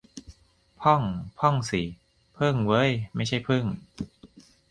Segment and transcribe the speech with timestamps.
[0.81, 1.03] พ่อง-
[1.39, 1.81] พ่องสิ
[2.35, 3.65] เพิ่งเว้ย ไม่ใช่พึ่ง